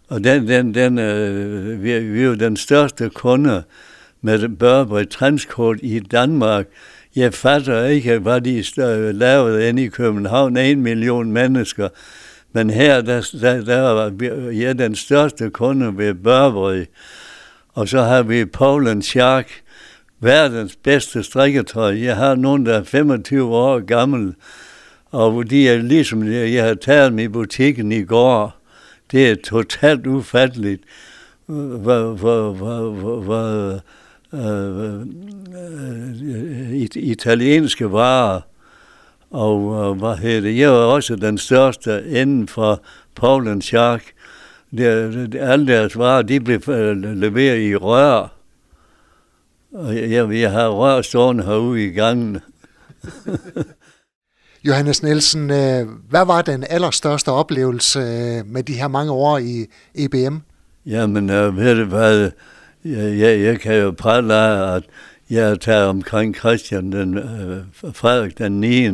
[0.09, 3.63] og den, den, den, øh, vi, vi er jo den største kunde
[4.21, 6.65] med Burberry Transcoat i Danmark.
[7.15, 11.89] Jeg fatter ikke, hvad de øh, lavede inde i København, en million mennesker.
[12.51, 14.13] Men her, der, der, der var
[14.51, 16.85] jeg den største kunde ved Burberry.
[17.73, 19.51] Og så har vi Paul Shark,
[20.19, 21.99] verdens bedste strikketøj.
[22.01, 24.35] Jeg har nogen, der er 25 år gammel,
[25.11, 28.57] og de er ligesom, jeg har taget dem i butikken i går.
[29.11, 30.83] Det er totalt ufatteligt,
[31.45, 33.79] hvor, hvor, hvor, hvor, hvor
[34.33, 35.01] øh,
[35.55, 38.41] øh, italienske varer.
[39.31, 40.57] Og øh, hvad hedder det?
[40.57, 42.81] Jeg var også den største inden for
[43.15, 44.03] Paul Shark.
[44.77, 48.31] Det, det, alle deres varer, de blev øh, leveret i rør.
[49.73, 52.39] Og jeg, jeg har rør stående herude i gangen.
[54.67, 57.99] Johannes Nielsen, øh, hvad var den allerstørste oplevelse
[58.45, 60.37] med de her mange år i EBM?
[60.85, 62.31] Jamen, øh, ved du hvad,
[62.85, 64.83] jeg, jeg, jeg kan jo prale af, at
[65.29, 67.57] jeg tager omkring Christian den, øh,
[67.93, 68.89] Frederik den 9.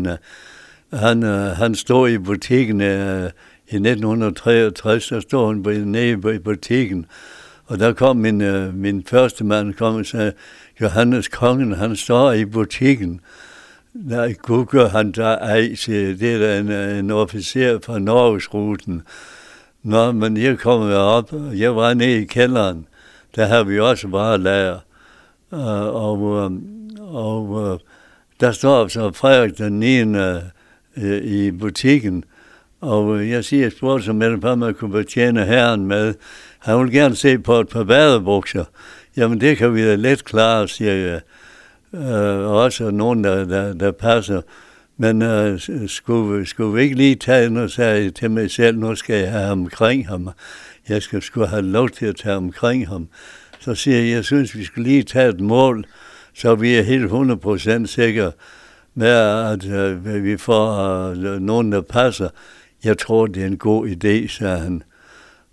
[0.94, 3.30] Han, øh, han stod i butikken øh,
[3.68, 7.06] i 1963, så stod han nede i butikken,
[7.66, 10.34] og der kom min, øh, min første mand kom og sagde,
[10.82, 13.20] Johannes Kongen, han står i butikken.
[13.94, 19.02] Nej, Google, han der ej, siger, det er da en, øh, en officer fra Norgesruten.
[19.84, 22.88] Nå, men jeg kom op, og jeg var nede i kælderen.
[23.36, 24.80] Der har vi også bare lager.
[25.52, 25.60] Uh,
[25.96, 26.52] og, uh,
[27.00, 27.80] og uh,
[28.40, 30.04] der står så Frederik den 9.
[30.04, 30.38] Uh,
[31.24, 32.24] i butikken,
[32.82, 36.14] og jeg siger, jeg spurgte så med, om man kunne betjene herren med.
[36.60, 38.66] Han ville gerne se på et par badebukser.
[39.18, 41.22] Jamen, det kan vi da let klare, siger jeg.
[41.94, 44.42] Øh, også nogen, der, der, der passer.
[44.98, 48.96] Men øh, skulle, skulle vi ikke lige tage noget, sagde jeg til mig selv, nu
[48.96, 50.30] skal jeg have ham omkring ham.
[50.92, 53.08] Jeg skal skulle have lov til at tage omkring ham.
[53.60, 55.86] Så siger jeg, jeg synes, vi skal lige tage et mål,
[56.34, 58.32] så vi er helt 100% sikre
[58.96, 62.30] med, at uh, vi får uh, nogen, der passer.
[62.84, 64.84] Jeg tror, det er en god idé, sagde han.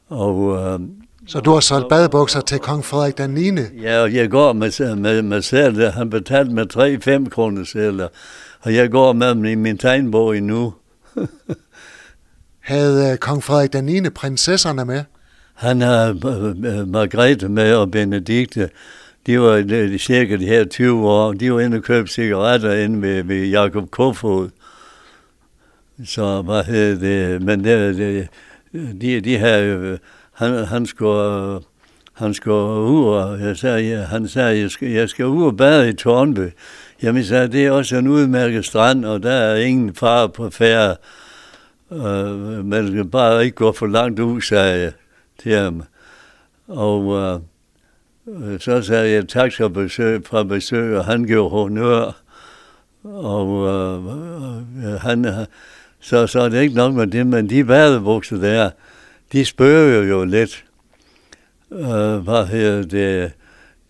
[0.09, 0.81] Og, uh,
[1.27, 3.61] så du har solgt badebukser til kong Frederik den 9.
[3.83, 5.91] Ja, og jeg går med, med, med selv.
[5.91, 8.09] Han betalte med 3-5 kroner sedler.
[8.61, 10.75] Og jeg går med dem i min tegnbog endnu.
[12.61, 14.11] Havde kong Frederik den 9.
[14.11, 15.05] prinsesserne med?
[15.59, 18.71] Han har øh, øh, Margrethe med og Benedikte.
[19.27, 21.33] De var øh, cirka de her 20 år.
[21.33, 24.49] De var inde og købte cigaretter inde ved, ved Jakob Kofod.
[26.05, 27.43] Så hvad hedder det?
[27.43, 28.29] Men det, det,
[29.01, 29.97] de, de her,
[30.33, 31.61] han, han skulle,
[32.13, 35.57] han skulle ud, og jeg sagde, ja, han sagde, jeg skal, jeg skal ud og
[35.57, 36.49] bade i Tornby.
[37.03, 40.51] Jamen, jeg sagde, det er også en udmærket strand, og der er ingen far på
[40.51, 40.97] færre.
[41.91, 44.93] Uh, man skal bare ikke gå for langt ud, sagde jeg
[45.43, 45.83] til ham.
[46.69, 47.41] Og øh,
[48.53, 52.13] øh, så sagde jeg tak for besøg, fra besøg, og han gjorde honør.
[53.05, 54.05] Og øh,
[54.85, 55.47] øh han, øh,
[56.01, 58.71] så, så er det ikke nok med det, men de badebukser der,
[59.33, 60.65] de spørger jo lidt.
[61.73, 63.33] Øh, hvad hedder det?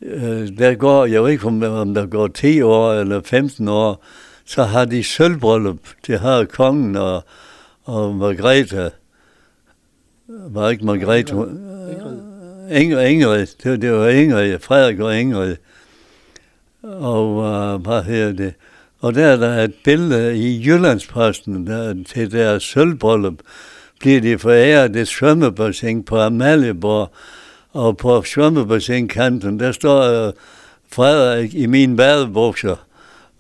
[0.03, 4.05] Øh, der går, jeg ved ikke om der går 10 år eller 15 år,
[4.45, 5.79] så har de sølvbryllup.
[6.07, 7.25] Det har kongen og,
[7.85, 8.91] og Margrethe.
[10.29, 11.35] Var ikke Margrethe?
[12.71, 13.07] Ingrid.
[13.07, 13.47] Ingrid.
[13.63, 14.59] Det, det var Ingrid.
[14.59, 15.57] Frederik og Ingrid.
[16.83, 18.55] Og uh, hvad hedder det?
[19.01, 23.35] Og der er der et billede i Jyllandsposten der, til deres sølvbryllup.
[24.01, 27.11] Bliver de foræret et svømmebassin på Amalieborg,
[27.73, 30.33] og på svømmebassinkanten, der står uh,
[30.93, 32.77] Frederik i mine badebukser.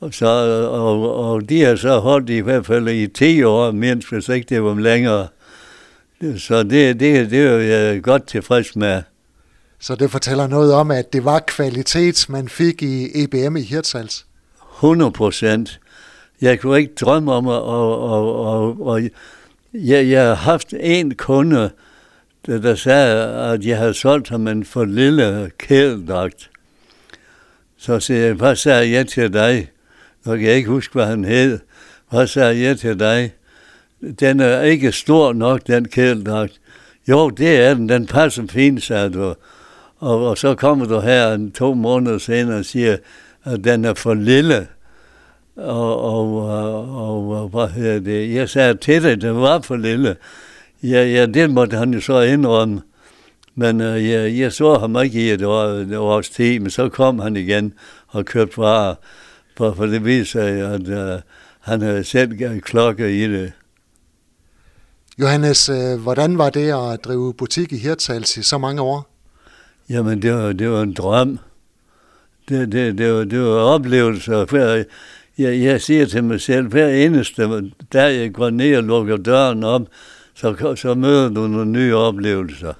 [0.00, 0.26] Og, så,
[0.70, 4.46] og, og de har så holdt i hvert fald i 10 år, mens hvis ikke
[4.48, 5.28] det var længere.
[6.20, 9.02] Så det, det, det er jeg godt tilfreds med.
[9.78, 14.26] Så det fortæller noget om, at det var kvalitet, man fik i EBM i Hirtshals?
[14.76, 15.80] 100 procent.
[16.40, 17.54] Jeg kunne ikke drømme om at...
[17.54, 19.02] Og, og, og, og
[19.74, 21.70] jeg, jeg har haft en kunde,
[22.46, 26.50] der, der sagde, at jeg havde solgt ham en for lille kæledragt.
[27.76, 29.70] Så siger jeg, hvad sagde jeg til dig?
[30.24, 31.58] Nu kan jeg ikke huske, hvad han hed.
[32.10, 33.32] Hvad sagde jeg til dig?
[34.20, 36.60] Den er ikke stor nok, den kæledragt.
[37.08, 37.88] Jo, det er den.
[37.88, 39.34] Den passer fint, sagde du.
[39.98, 42.96] Og, og så kommer du her en to måneder senere og siger,
[43.44, 44.66] at den er for lille.
[45.56, 46.36] Og, og,
[46.96, 48.34] og, og hvad hedder det?
[48.34, 50.16] Jeg sagde til dig, den var for lille.
[50.82, 52.82] Ja, ja, det måtte han jo så indrømme.
[53.54, 56.70] Men øh, uh, jeg, jeg så ham ikke i et, år, et års tid, men
[56.70, 57.72] så kom han igen
[58.08, 58.94] og købte varer.
[59.56, 61.20] For, for det viser sig, at uh,
[61.60, 63.52] han havde selv klokke i det.
[65.20, 69.10] Johannes, øh, hvordan var det at drive butik i Hirtshals i så mange år?
[69.90, 71.38] Jamen, det var, det var en drøm.
[72.48, 74.44] Det, det, det, var, det var oplevelser.
[74.44, 74.84] Hver,
[75.38, 79.64] jeg, jeg siger til mig selv, hver eneste der jeg går ned og lukker døren
[79.64, 79.82] op,
[80.34, 82.72] så, så møder du nogle nye oplevelser.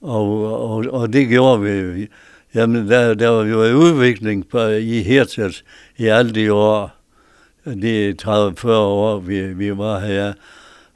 [0.00, 2.06] Og, og, og det gjorde vi.
[2.54, 5.64] Jamen, der, der var jo en udvikling på, i Hirtshals
[5.96, 6.90] i alle de år.
[7.64, 10.32] De 30-40 år, vi, vi var her.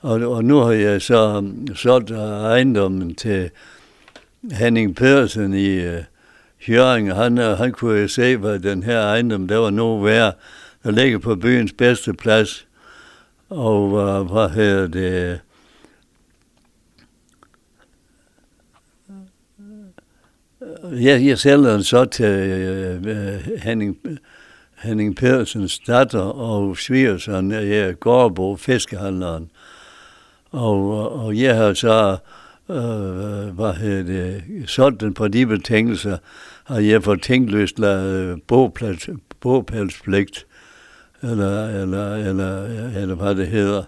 [0.01, 3.51] Og, og nu har jeg så øh, solgt ejendommen til
[4.53, 5.94] Henning Pedersen i uh,
[6.66, 7.14] Hjørring.
[7.14, 10.38] Han, øh, han kunne jo se, hvad den her ejendom, der var nu værd.
[10.84, 12.66] Der ligger på byens bedste plads.
[13.49, 15.40] Og uh, hvad hedder det?
[20.92, 23.99] Jeg, jeg sælger den så til uh, Henning,
[24.76, 29.51] Henning Pedersens datter og svigersøn, jeg er Gårdbo, fiskehandleren.
[30.51, 32.16] Og, og jeg har så
[32.70, 36.18] øh, hvad hedder det, solgt den på de betingelser,
[36.64, 39.09] har jeg får tænkløst lavet bogplads,
[39.40, 40.46] bogpælspligt,
[41.22, 42.64] eller, eller, eller,
[43.01, 43.84] eller hvad det hedder.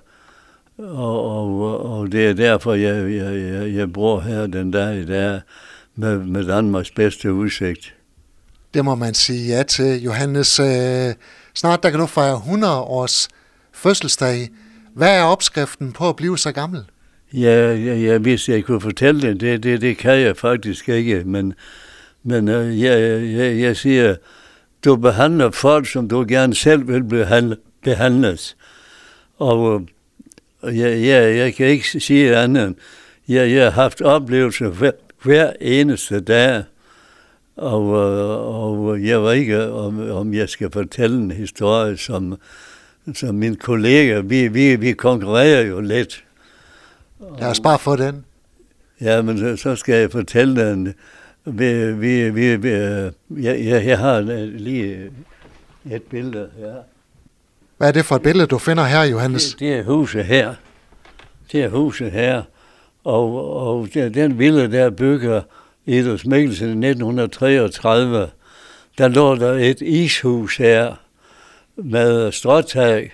[0.78, 5.06] Og, og, og det er derfor, jeg, jeg, jeg, jeg bor her den dag i
[5.06, 5.40] dag
[5.94, 7.94] med, med Danmarks bedste udsigt.
[8.74, 10.02] Det må man sige ja til.
[10.02, 11.14] Johannes, øh,
[11.54, 13.28] snart der kan du fejre 100 års
[13.72, 14.48] fødselsdag.
[14.94, 16.84] Hvad er opskriften på at blive så gammel?
[17.32, 21.22] Ja, ja, ja hvis jeg kunne fortælle det, det, det, det kan jeg faktisk ikke,
[21.24, 21.54] men,
[22.22, 24.16] men øh, jeg, jeg, jeg siger,
[24.84, 27.04] du behandler folk, som du gerne selv vil
[27.82, 28.56] behandles.
[29.38, 29.86] Og
[30.64, 32.74] øh, jeg, jeg, jeg kan ikke sige andet.
[33.28, 36.62] Jeg, jeg har haft oplevelser hver, hver eneste dag,
[37.56, 42.38] og, øh, og jeg ved ikke, om, om jeg skal fortælle en historie, som,
[43.14, 46.24] som min kollega, vi, vi, vi konkurrerer jo lidt.
[47.38, 48.24] Lad os bare få den.
[49.00, 50.94] Ja, men så, så skal jeg fortælle den.
[51.44, 55.10] Vi, vi, vi, vi, jeg, jeg, jeg har lige
[55.90, 56.74] et billede her.
[57.76, 59.50] Hvad er det for et billede, du finder her, Johannes?
[59.50, 60.54] Det, det er huset her.
[61.52, 62.42] Det er huset her.
[63.04, 65.42] Og, og den villa, der bygger
[65.86, 68.28] Eders Mikkelsen i 1933,
[68.98, 70.94] der lå der et ishus her
[71.76, 73.12] med stråtag.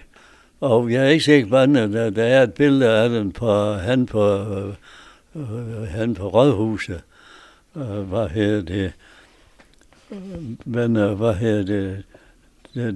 [0.61, 3.72] Og jeg er ikke sikker på, at der, der er et billede af den på,
[3.72, 4.38] han på,
[5.36, 7.00] øh, han på Rådhuset.
[7.76, 8.92] Øh, hvad hedder det?
[10.64, 12.04] Men øh, hvad hedder det?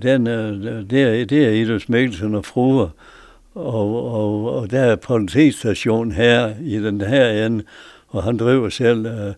[0.03, 2.89] Den, øh, det, er, det er Idus Mikkelsen og fruer.
[3.55, 7.65] Og, og, og der er politistation her i den her ende,
[8.09, 9.35] og han driver selv øh,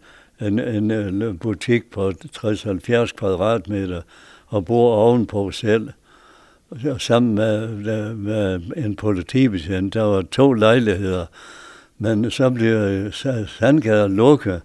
[0.49, 4.03] en, en, en butik på 60-70 kvadratmeter
[4.47, 5.89] og bor ovenpå selv.
[6.73, 11.27] Og sammen med, øh, med en politibetjent, der var to lejligheder,
[11.99, 13.13] men så blev
[13.59, 14.63] Sandgade lukket,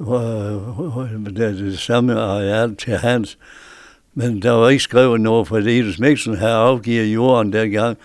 [0.00, 3.38] øh, det, det samme areal til Hans,
[4.14, 7.98] men der var ikke skrevet noget, for Edus Miksen havde afgivet jorden dengang,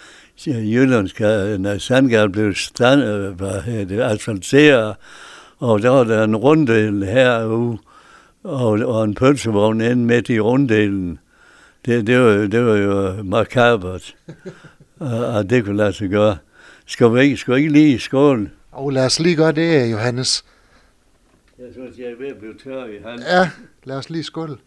[0.46, 4.96] Jyllandske, når Sandgade blev stand, øh, hvad det, asfalteret,
[5.60, 7.78] og der var der en runddel herude,
[8.44, 11.20] og, og en pølsevogn inde midt i runddelen.
[11.88, 14.16] Det, det, var, det var jo makabert,
[15.38, 16.38] at det kunne lade sig gøre.
[16.86, 18.52] Skal vi ikke, skal vi ikke lige skåle?
[18.72, 20.46] Og lad os lige gøre det, Johannes.
[21.60, 23.22] Jeg synes, jeg er ved at blive tør i handen.
[23.22, 23.50] Ja,
[23.84, 24.58] lad os lige skåle.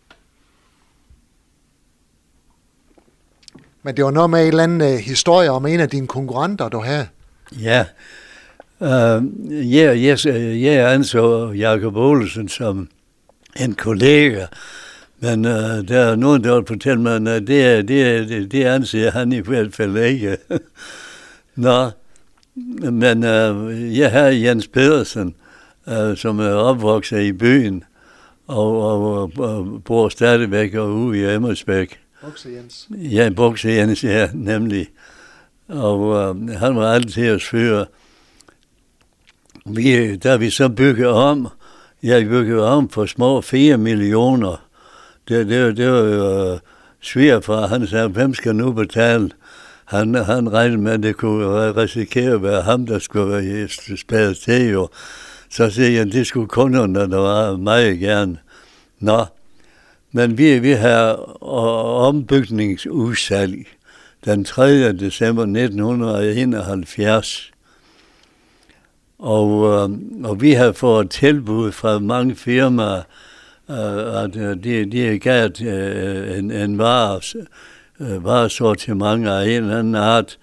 [3.83, 6.69] Men det var noget med en eller anden uh, historie om en af dine konkurrenter,
[6.69, 7.09] du havde.
[7.53, 7.87] Ja,
[8.79, 8.89] uh,
[9.75, 10.19] jeg, jeg,
[10.63, 12.89] jeg anså Jacob Olsen som
[13.57, 14.47] en kollega,
[15.21, 19.11] men uh, der er nogen, der vil fortælle mig, at det, det, det, det anser
[19.11, 20.37] han i hvert fald ikke.
[21.55, 21.91] Nå,
[22.91, 25.35] men uh, jeg har Jens Pedersen,
[25.87, 27.85] uh, som er opvokset i byen,
[28.47, 32.01] og, og, og bor stadigvæk ude i Emmersbæk.
[32.25, 32.89] Bukse Jens.
[32.91, 34.89] Ja, Bukse Jens, ja, nemlig.
[35.69, 37.87] Og uh, han var altid os føre.
[39.67, 41.49] Vi, da vi så byggede om,
[42.03, 44.70] jeg byggede om for små 4 millioner.
[45.31, 46.59] Det, det, det var jo uh,
[47.01, 49.31] svigerfar, han sagde, hvem skal nu betale?
[49.85, 54.39] Han, han regnede med, at det kunne risikere at være ham, der skulle være spadet
[54.39, 54.89] til jo.
[55.51, 58.39] Så siger jeg, det skulle kunderne, der var meget gerne.
[58.99, 59.25] Nå,
[60.13, 63.67] men vi, vi har øh, ombygningsudsalg
[64.25, 64.93] den 3.
[64.93, 67.51] december 1971.
[69.19, 69.91] Og, øh,
[70.25, 73.03] og vi har fået tilbud fra mange firmaer,
[73.71, 77.21] Øh, at de, de gav øh, en, en vare,
[78.01, 80.39] øh, varesortiment af en eller anden art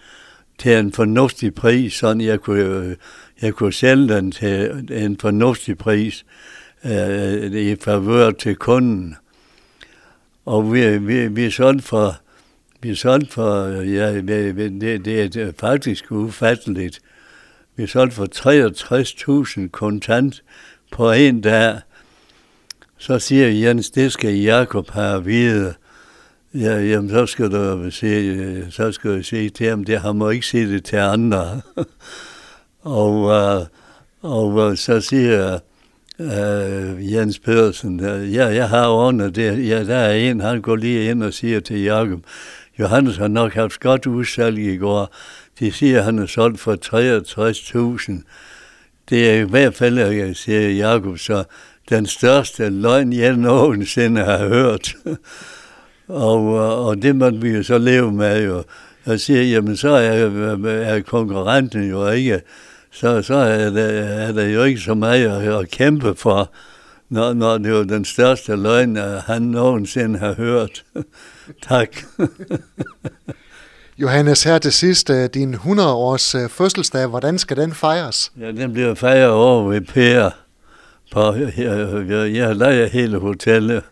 [0.58, 2.96] til en fornuftig pris, sådan jeg kunne,
[3.42, 6.26] jeg kunne sælge den til en fornuftig pris
[6.86, 9.16] øh, i favør til kunden.
[10.46, 12.16] Og vi, vi, vi solgte for,
[12.82, 17.00] vi solgte for, ja, det, det er faktisk ufatteligt.
[17.76, 18.28] Vi solgte for
[19.64, 20.44] 63.000 kontant
[20.92, 21.80] på en dag.
[22.98, 25.74] Så siger Jens, det skal Jakob have at vide.
[26.54, 30.30] Ja, jamen, så skal du se, så skal du se til ham, det han må
[30.30, 31.62] ikke sige det til andre.
[32.82, 33.66] og, uh,
[34.22, 35.60] og øh, så siger
[36.20, 38.00] uh, Jens Pedersen.
[38.34, 39.68] Ja, jeg har ordnet det.
[39.68, 42.20] Ja, der er en, han går lige ind og siger til Jakob,
[42.80, 45.16] Johannes har nok haft godt udsalg i går.
[45.60, 46.76] De siger, at han er solgt for
[48.12, 48.24] 63.000.
[49.10, 51.44] Det er i hvert fald, jeg siger Jakob, så
[51.90, 54.96] den største løgn, jeg nogensinde har hørt.
[56.08, 56.42] og,
[56.86, 58.64] og det måtte vi jo så leve med jo.
[59.06, 62.42] Jeg siger, jamen så er, er konkurrenten jo ikke,
[62.92, 66.52] så, så er, der, er der jo ikke så meget at, at kæmpe for,
[67.10, 70.84] når, når det er den største løgn, han nogensinde har hørt.
[71.70, 71.90] tak.
[73.98, 78.32] Johannes, her til sidst, øh, din 100-års øh, fødselsdag, hvordan skal den fejres?
[78.40, 80.30] Ja, den bliver fejret over ved Per.
[81.12, 81.54] På, jeg,
[82.10, 83.84] jeg, jeg leger hele hotellet.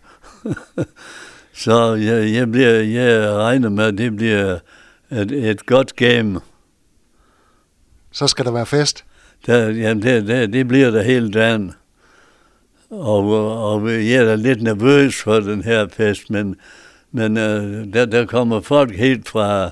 [1.53, 4.59] Så jeg, jeg, bliver, jeg regner med, at det bliver
[5.11, 6.39] et, et godt game.
[8.11, 9.05] Så skal der være fest?
[9.45, 11.73] Der, jamen, det, det, det bliver der hele dagen.
[12.89, 13.23] Og,
[13.73, 16.55] og jeg er da lidt nervøs for den her fest, men,
[17.11, 19.69] men uh, der, der kommer folk helt fra,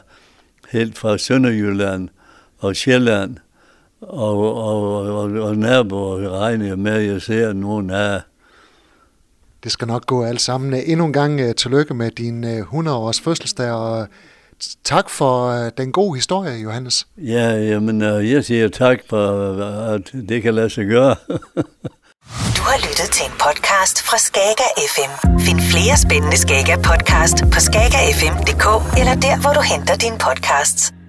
[0.70, 2.10] helt fra Sønderjylland
[2.58, 3.38] og Sjælland
[4.10, 8.22] og, og, og, og naboer regner jeg med, at jeg ser nogen af.
[9.64, 10.74] Det skal nok gå alt sammen.
[10.74, 14.08] Endnu en gang uh, tillykke med din uh, 100-års fødselsdag, og
[14.84, 17.08] tak for uh, den gode historie, Johannes.
[17.18, 19.54] Ja, jamen, uh, jeg siger tak for,
[19.94, 21.16] at det kan lade sig gøre.
[22.58, 25.40] du har lyttet til en podcast fra Skager FM.
[25.40, 28.66] Find flere spændende Skager podcast på skagerfm.dk
[29.00, 31.03] eller der, hvor du henter dine podcasts.